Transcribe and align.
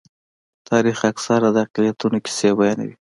تاریخ 0.69 0.99
اکثره 1.11 1.47
د 1.53 1.57
اقلیتونو 1.65 2.17
کیسې 2.25 2.49
بیانوي. 2.59 2.95